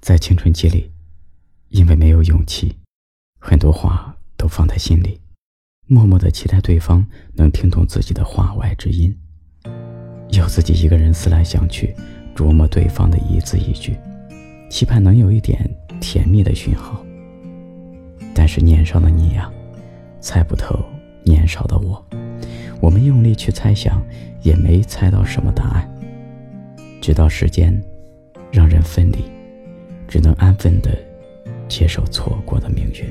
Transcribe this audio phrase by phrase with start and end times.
[0.00, 0.90] 在青春期里，
[1.68, 2.74] 因为没有勇气，
[3.38, 5.20] 很多话都放在心里，
[5.86, 9.14] 默默的期待对方能听懂自己的话外之音，
[10.30, 11.94] 要自己一个人思来想去，
[12.34, 13.94] 琢磨对方的一字一句，
[14.70, 15.68] 期盼能有一点
[16.00, 17.04] 甜蜜的讯号。
[18.34, 19.52] 但是年少的你呀，
[20.18, 20.82] 猜不透
[21.24, 22.02] 年少的我，
[22.80, 24.02] 我们用力去猜想，
[24.40, 25.86] 也没猜到什么答案，
[27.02, 27.78] 直到时间
[28.50, 29.18] 让人分离。
[30.10, 30.90] 只能安分的
[31.68, 33.08] 接受错过的命运。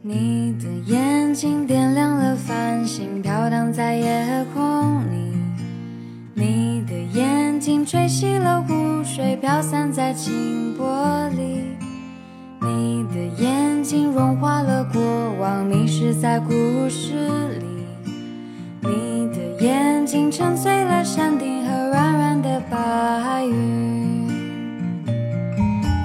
[0.00, 5.34] 你的眼睛点亮了繁星，飘荡在夜空里；
[6.34, 11.62] 你的眼睛吹熄了湖水，飘散在清波里；
[12.62, 15.02] 你的眼睛融化了过
[15.40, 16.54] 往，迷失在故
[16.88, 17.26] 事
[17.58, 17.66] 里；
[18.82, 20.56] 你的眼睛沉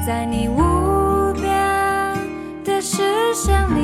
[0.04, 1.46] 在你无边
[2.66, 3.80] 的视线里，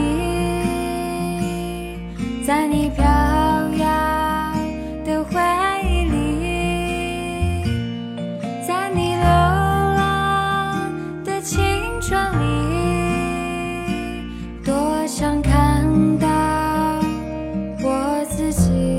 [2.44, 3.88] 在你飘摇
[5.06, 5.40] 的回
[5.84, 7.64] 忆里，
[8.68, 10.92] 在你流浪
[11.24, 11.62] 的青
[12.02, 12.46] 春里，
[14.66, 15.86] 多想看
[16.18, 16.28] 到
[17.84, 18.97] 我自己。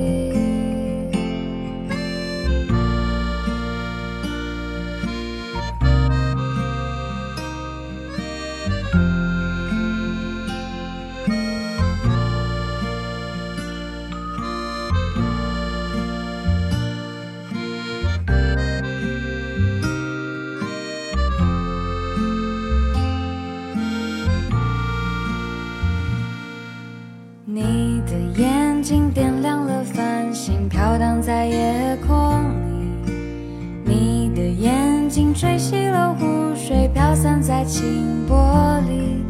[37.21, 39.25] 散在清波里；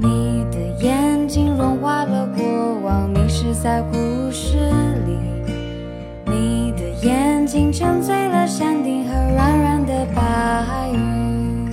[0.00, 2.42] 你的眼睛融化了过
[2.82, 3.98] 往，迷失在故
[4.30, 4.56] 事
[5.04, 5.18] 里；
[6.24, 11.70] 你的眼睛沉醉了山顶和软软的白云，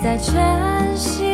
[0.00, 1.33] 在晨曦。